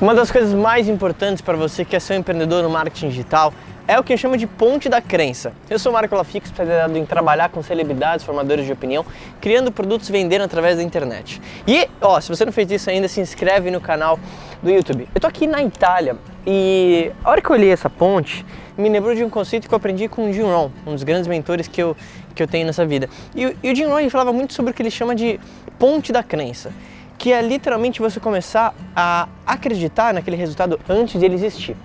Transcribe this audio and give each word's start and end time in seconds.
Uma 0.00 0.14
das 0.14 0.30
coisas 0.30 0.54
mais 0.54 0.88
importantes 0.88 1.42
para 1.42 1.58
você 1.58 1.84
que 1.84 1.94
é 1.94 2.00
ser 2.00 2.14
um 2.14 2.20
empreendedor 2.20 2.62
no 2.62 2.70
marketing 2.70 3.10
digital 3.10 3.52
é 3.86 4.00
o 4.00 4.02
que 4.02 4.14
eu 4.14 4.16
chamo 4.16 4.34
de 4.34 4.46
ponte 4.46 4.88
da 4.88 5.02
crença. 5.02 5.52
Eu 5.68 5.78
sou 5.78 5.92
Marco 5.92 6.16
Lafix, 6.16 6.46
especializado 6.46 6.96
em 6.96 7.04
trabalhar 7.04 7.50
com 7.50 7.62
celebridades, 7.62 8.24
formadores 8.24 8.64
de 8.64 8.72
opinião, 8.72 9.04
criando 9.42 9.70
produtos 9.70 10.08
e 10.08 10.12
vendendo 10.12 10.40
através 10.40 10.78
da 10.78 10.82
internet. 10.82 11.38
E, 11.68 11.86
ó, 12.00 12.18
se 12.18 12.30
você 12.30 12.46
não 12.46 12.52
fez 12.52 12.70
isso 12.70 12.88
ainda, 12.88 13.08
se 13.08 13.20
inscreve 13.20 13.70
no 13.70 13.78
canal 13.78 14.18
do 14.62 14.70
YouTube. 14.70 15.06
Eu 15.14 15.20
tô 15.20 15.26
aqui 15.26 15.46
na 15.46 15.62
Itália 15.62 16.16
e 16.46 17.12
a 17.22 17.30
hora 17.30 17.42
que 17.42 17.50
eu 17.50 17.54
olhei 17.54 17.70
essa 17.70 17.90
ponte, 17.90 18.46
me 18.78 18.88
lembrou 18.88 19.14
de 19.14 19.22
um 19.22 19.28
conceito 19.28 19.68
que 19.68 19.74
eu 19.74 19.76
aprendi 19.76 20.08
com 20.08 20.30
o 20.30 20.32
Jim 20.32 20.44
Rohn, 20.44 20.70
um 20.86 20.94
dos 20.94 21.02
grandes 21.02 21.26
mentores 21.26 21.68
que 21.68 21.82
eu, 21.82 21.94
que 22.34 22.42
eu 22.42 22.48
tenho 22.48 22.64
nessa 22.64 22.86
vida. 22.86 23.06
E, 23.36 23.54
e 23.62 23.70
o 23.70 23.76
Jim 23.76 23.84
Rohn 23.84 24.08
falava 24.08 24.32
muito 24.32 24.54
sobre 24.54 24.70
o 24.70 24.74
que 24.74 24.80
ele 24.80 24.90
chama 24.90 25.14
de 25.14 25.38
ponte 25.78 26.10
da 26.10 26.22
crença 26.22 26.72
que 27.20 27.34
é 27.34 27.42
literalmente 27.42 28.00
você 28.00 28.18
começar 28.18 28.74
a 28.96 29.28
acreditar 29.46 30.14
naquele 30.14 30.36
resultado 30.36 30.80
antes 30.88 31.20
de 31.20 31.26
ele 31.26 31.34
existir. 31.34 31.76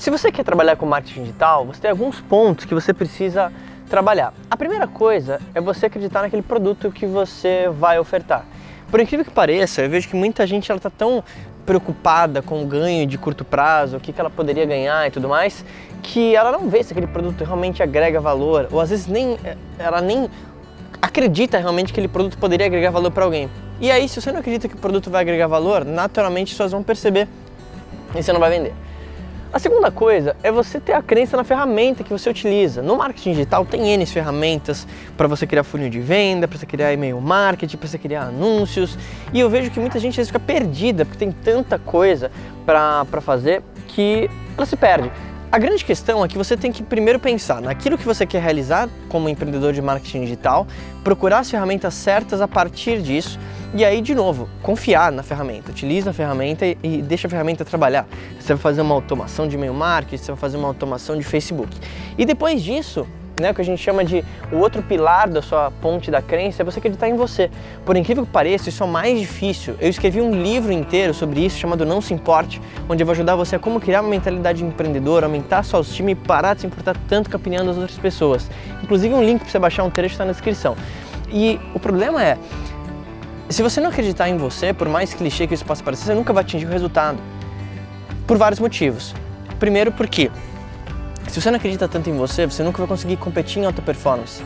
Se 0.00 0.08
você 0.08 0.32
quer 0.32 0.44
trabalhar 0.44 0.76
com 0.76 0.86
marketing 0.86 1.24
digital, 1.24 1.66
você 1.66 1.82
tem 1.82 1.90
alguns 1.90 2.18
pontos 2.18 2.64
que 2.64 2.72
você 2.72 2.94
precisa 2.94 3.52
trabalhar. 3.86 4.32
A 4.50 4.56
primeira 4.56 4.86
coisa 4.86 5.38
é 5.54 5.60
você 5.60 5.86
acreditar 5.86 6.22
naquele 6.22 6.40
produto 6.40 6.90
que 6.90 7.04
você 7.04 7.68
vai 7.68 7.98
ofertar. 7.98 8.46
Por 8.90 8.98
incrível 8.98 9.26
que 9.26 9.30
pareça, 9.30 9.82
eu 9.82 9.90
vejo 9.90 10.08
que 10.08 10.16
muita 10.16 10.46
gente 10.46 10.72
está 10.72 10.88
tão 10.88 11.22
preocupada 11.66 12.40
com 12.40 12.62
o 12.62 12.66
ganho 12.66 13.06
de 13.06 13.18
curto 13.18 13.44
prazo, 13.44 13.98
o 13.98 14.00
que, 14.00 14.10
que 14.10 14.18
ela 14.18 14.30
poderia 14.30 14.64
ganhar 14.64 15.06
e 15.06 15.10
tudo 15.10 15.28
mais, 15.28 15.62
que 16.02 16.34
ela 16.34 16.50
não 16.50 16.70
vê 16.70 16.82
se 16.82 16.94
aquele 16.94 17.08
produto 17.08 17.44
realmente 17.44 17.82
agrega 17.82 18.22
valor, 18.22 18.68
ou 18.72 18.80
às 18.80 18.88
vezes 18.88 19.06
nem 19.06 19.36
ela 19.78 20.00
nem 20.00 20.30
acredita 21.02 21.58
realmente 21.58 21.92
que 21.92 22.00
aquele 22.00 22.08
produto 22.08 22.38
poderia 22.38 22.64
agregar 22.64 22.90
valor 22.90 23.10
para 23.10 23.26
alguém. 23.26 23.50
E 23.80 23.90
aí, 23.92 24.08
se 24.08 24.20
você 24.20 24.32
não 24.32 24.40
acredita 24.40 24.68
que 24.68 24.74
o 24.74 24.78
produto 24.78 25.08
vai 25.08 25.20
agregar 25.20 25.46
valor, 25.46 25.84
naturalmente 25.84 26.48
as 26.48 26.52
pessoas 26.54 26.72
vão 26.72 26.82
perceber 26.82 27.28
e 28.14 28.22
você 28.22 28.32
não 28.32 28.40
vai 28.40 28.50
vender. 28.50 28.74
A 29.50 29.58
segunda 29.58 29.90
coisa 29.90 30.36
é 30.42 30.50
você 30.50 30.78
ter 30.78 30.92
a 30.92 31.00
crença 31.00 31.36
na 31.36 31.44
ferramenta 31.44 32.04
que 32.04 32.10
você 32.10 32.28
utiliza. 32.28 32.82
No 32.82 32.96
marketing 32.96 33.30
digital 33.30 33.64
tem 33.64 33.88
N 33.88 34.04
ferramentas 34.04 34.86
para 35.16 35.26
você 35.26 35.46
criar 35.46 35.62
funil 35.62 35.88
de 35.88 36.00
venda, 36.00 36.46
para 36.46 36.58
você 36.58 36.66
criar 36.66 36.92
e-mail 36.92 37.20
marketing, 37.20 37.76
para 37.76 37.88
você 37.88 37.96
criar 37.96 38.24
anúncios. 38.24 38.98
E 39.32 39.40
eu 39.40 39.48
vejo 39.48 39.70
que 39.70 39.80
muita 39.80 39.98
gente 39.98 40.22
fica 40.22 40.40
perdida 40.40 41.04
porque 41.04 41.18
tem 41.18 41.32
tanta 41.32 41.78
coisa 41.78 42.30
para 42.66 43.06
fazer 43.22 43.62
que 43.86 44.28
ela 44.56 44.66
se 44.66 44.76
perde. 44.76 45.10
A 45.50 45.58
grande 45.58 45.82
questão 45.82 46.22
é 46.22 46.28
que 46.28 46.36
você 46.36 46.54
tem 46.54 46.70
que 46.70 46.82
primeiro 46.82 47.18
pensar 47.18 47.62
naquilo 47.62 47.96
que 47.96 48.04
você 48.04 48.26
quer 48.26 48.42
realizar 48.42 48.86
como 49.08 49.30
empreendedor 49.30 49.72
de 49.72 49.80
marketing 49.80 50.20
digital, 50.20 50.66
procurar 51.02 51.38
as 51.38 51.50
ferramentas 51.50 51.94
certas 51.94 52.42
a 52.42 52.48
partir 52.48 53.00
disso 53.00 53.38
e 53.74 53.84
aí, 53.84 54.00
de 54.00 54.14
novo, 54.14 54.48
confiar 54.62 55.12
na 55.12 55.22
ferramenta. 55.22 55.70
Utiliza 55.70 56.10
a 56.10 56.12
ferramenta 56.12 56.64
e, 56.66 57.02
deixa 57.02 57.26
a 57.26 57.30
ferramenta 57.30 57.64
trabalhar. 57.64 58.06
Você 58.40 58.54
vai 58.54 58.62
fazer 58.62 58.80
uma 58.80 58.94
automação 58.94 59.46
de 59.46 59.56
e-mail 59.56 59.74
marketing, 59.74 60.22
você 60.22 60.32
vai 60.32 60.40
fazer 60.40 60.56
uma 60.56 60.68
automação 60.68 61.16
de 61.18 61.22
Facebook. 61.22 61.76
E 62.16 62.24
depois 62.24 62.62
disso, 62.62 63.06
né, 63.38 63.50
o 63.50 63.54
que 63.54 63.60
a 63.60 63.64
gente 63.64 63.82
chama 63.82 64.04
de 64.04 64.24
o 64.50 64.56
outro 64.56 64.82
pilar 64.82 65.28
da 65.28 65.42
sua 65.42 65.70
ponte 65.70 66.10
da 66.10 66.22
crença 66.22 66.62
é 66.62 66.64
você 66.64 66.78
acreditar 66.78 67.08
em 67.08 67.14
você. 67.14 67.50
Por 67.84 67.94
incrível 67.94 68.24
que 68.24 68.32
pareça, 68.32 68.70
isso 68.70 68.82
é 68.82 68.86
o 68.86 68.88
mais 68.88 69.20
difícil. 69.20 69.74
Eu 69.78 69.90
escrevi 69.90 70.20
um 70.20 70.42
livro 70.42 70.72
inteiro 70.72 71.12
sobre 71.12 71.44
isso 71.44 71.58
chamado 71.58 71.84
Não 71.84 72.00
Se 72.00 72.14
Importe, 72.14 72.60
onde 72.88 73.02
eu 73.02 73.06
vou 73.06 73.12
ajudar 73.12 73.36
você 73.36 73.56
a 73.56 73.58
como 73.58 73.80
criar 73.80 74.00
uma 74.00 74.10
mentalidade 74.10 74.64
empreendedora, 74.64 75.26
aumentar 75.26 75.62
sua 75.62 75.80
autoestima 75.80 76.10
e 76.10 76.14
parar 76.14 76.54
de 76.54 76.62
se 76.62 76.66
importar 76.66 76.96
tanto 77.06 77.28
com 77.28 77.36
a 77.36 77.38
opinião 77.38 77.66
das 77.66 77.76
outras 77.76 77.98
pessoas. 77.98 78.50
Inclusive 78.82 79.14
um 79.14 79.22
link 79.22 79.40
para 79.40 79.50
você 79.50 79.58
baixar 79.58 79.84
um 79.84 79.90
trecho 79.90 80.14
está 80.14 80.24
na 80.24 80.32
descrição. 80.32 80.74
E 81.30 81.60
o 81.74 81.78
problema 81.78 82.24
é, 82.24 82.38
se 83.48 83.62
você 83.62 83.80
não 83.80 83.90
acreditar 83.90 84.28
em 84.28 84.36
você, 84.36 84.72
por 84.72 84.88
mais 84.88 85.14
clichê 85.14 85.46
que 85.46 85.54
isso 85.54 85.64
possa 85.64 85.82
parecer, 85.82 86.04
você 86.04 86.14
nunca 86.14 86.32
vai 86.32 86.42
atingir 86.42 86.66
o 86.66 86.68
resultado. 86.68 87.18
Por 88.26 88.36
vários 88.36 88.60
motivos. 88.60 89.14
Primeiro 89.58 89.90
porque 89.90 90.30
se 91.28 91.40
você 91.40 91.50
não 91.50 91.56
acredita 91.56 91.88
tanto 91.88 92.10
em 92.10 92.16
você, 92.16 92.46
você 92.46 92.62
nunca 92.62 92.78
vai 92.78 92.86
conseguir 92.86 93.16
competir 93.16 93.62
em 93.62 93.66
alta 93.66 93.80
performance. 93.80 94.42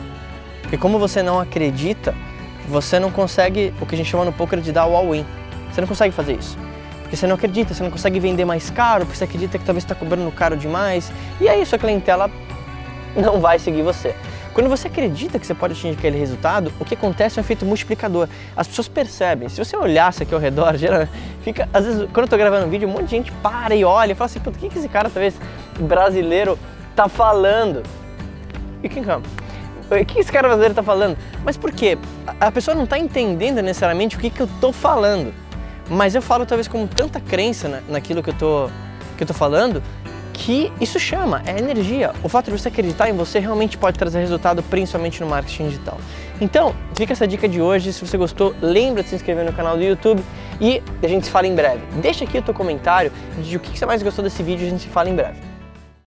Porque 0.61 0.77
como 0.77 0.97
você 0.97 1.21
não 1.21 1.39
acredita, 1.39 2.15
você 2.67 2.97
não 2.97 3.11
consegue 3.11 3.73
o 3.81 3.85
que 3.85 3.95
a 3.95 3.97
gente 3.97 4.09
chama 4.09 4.25
no 4.25 4.31
poker 4.31 4.59
de 4.59 4.71
dar 4.71 4.85
o 4.85 4.95
all-in. 4.95 5.25
Você 5.71 5.81
não 5.81 5.87
consegue 5.87 6.13
fazer 6.13 6.33
isso. 6.37 6.57
Porque 7.01 7.17
você 7.17 7.27
não 7.27 7.35
acredita, 7.35 7.73
você 7.73 7.83
não 7.83 7.91
consegue 7.91 8.19
vender 8.19 8.45
mais 8.45 8.69
caro, 8.69 9.05
porque 9.05 9.17
você 9.17 9.25
acredita 9.25 9.59
que 9.59 9.65
talvez 9.65 9.83
está 9.83 9.93
cobrando 9.93 10.31
caro 10.31 10.55
demais. 10.55 11.11
E 11.41 11.49
aí 11.49 11.65
sua 11.65 11.77
clientela 11.77 12.31
não 13.15 13.41
vai 13.41 13.59
seguir 13.59 13.81
você. 13.81 14.15
Quando 14.53 14.69
você 14.69 14.87
acredita 14.87 15.39
que 15.39 15.47
você 15.47 15.55
pode 15.55 15.73
atingir 15.73 15.97
aquele 15.97 16.17
resultado, 16.17 16.71
o 16.79 16.85
que 16.85 16.93
acontece 16.93 17.39
é 17.39 17.41
um 17.41 17.43
efeito 17.43 17.65
multiplicador. 17.65 18.27
As 18.55 18.67
pessoas 18.67 18.87
percebem. 18.87 19.49
Se 19.49 19.57
você 19.57 19.75
olhasse 19.75 20.21
aqui 20.21 20.33
ao 20.33 20.39
redor, 20.39 20.75
geralmente, 20.77 21.11
fica, 21.41 21.67
às 21.73 21.85
vezes, 21.85 22.07
quando 22.13 22.25
eu 22.25 22.27
tô 22.27 22.37
gravando 22.37 22.67
um 22.67 22.69
vídeo, 22.69 22.87
um 22.87 22.91
monte 22.91 23.05
de 23.05 23.11
gente 23.11 23.31
para 23.31 23.75
e 23.75 23.83
olha 23.83 24.11
e 24.11 24.15
fala 24.15 24.27
assim, 24.27 24.39
o 24.45 24.51
que, 24.51 24.69
que 24.69 24.77
esse 24.77 24.87
cara, 24.87 25.09
talvez, 25.09 25.33
brasileiro, 25.79 26.57
tá 26.95 27.09
falando? 27.09 27.81
E 28.83 28.89
quem 28.89 29.03
calma? 29.03 29.25
O 29.89 30.05
que 30.05 30.19
esse 30.19 30.31
cara 30.31 30.47
brasileiro 30.47 30.75
tá 30.75 30.83
falando? 30.83 31.17
Mas 31.43 31.57
por 31.57 31.71
quê? 31.71 31.97
A 32.39 32.51
pessoa 32.51 32.75
não 32.75 32.85
tá 32.85 32.97
entendendo 32.97 33.61
necessariamente 33.61 34.15
o 34.15 34.19
que, 34.19 34.29
que 34.29 34.41
eu 34.41 34.49
tô 34.61 34.71
falando. 34.71 35.33
Mas 35.89 36.13
eu 36.15 36.21
falo 36.21 36.45
talvez 36.45 36.67
com 36.67 36.85
tanta 36.85 37.19
crença 37.19 37.67
na, 37.67 37.81
naquilo 37.89 38.21
que 38.21 38.29
eu 38.29 38.33
tô, 38.33 38.69
que 39.17 39.23
eu 39.23 39.27
tô 39.27 39.33
falando 39.33 39.81
que 40.33 40.71
isso 40.81 40.99
chama, 40.99 41.41
é 41.45 41.57
energia. 41.57 42.11
O 42.23 42.27
fato 42.27 42.51
de 42.51 42.57
você 42.57 42.67
acreditar 42.67 43.09
em 43.09 43.13
você 43.13 43.39
realmente 43.39 43.77
pode 43.77 43.97
trazer 43.97 44.19
resultado, 44.19 44.63
principalmente 44.63 45.21
no 45.21 45.27
marketing 45.27 45.69
digital. 45.69 45.97
Então, 46.41 46.75
fica 46.95 47.13
essa 47.13 47.27
dica 47.27 47.47
de 47.47 47.61
hoje. 47.61 47.93
Se 47.93 48.05
você 48.05 48.17
gostou, 48.17 48.55
lembra 48.61 49.03
de 49.03 49.09
se 49.09 49.15
inscrever 49.15 49.45
no 49.45 49.53
canal 49.53 49.77
do 49.77 49.83
YouTube 49.83 50.21
e 50.59 50.81
a 51.01 51.07
gente 51.07 51.25
se 51.25 51.31
fala 51.31 51.47
em 51.47 51.55
breve. 51.55 51.81
Deixa 52.01 52.25
aqui 52.25 52.37
o 52.37 52.41
teu 52.41 52.53
comentário 52.53 53.11
de 53.41 53.55
o 53.55 53.59
que 53.59 53.77
você 53.77 53.85
mais 53.85 54.01
gostou 54.01 54.23
desse 54.23 54.41
vídeo 54.41 54.63
e 54.63 54.67
a 54.67 54.69
gente 54.71 54.83
se 54.83 54.89
fala 54.89 55.09
em 55.09 55.15
breve. 55.15 55.52